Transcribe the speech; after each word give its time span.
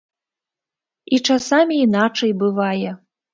І 1.15 1.19
часамі 1.33 1.75
іначай 1.87 2.31
бывае. 2.41 2.89